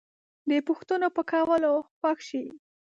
[0.49, 2.45] د پوښتنو په کولو خوښ شئ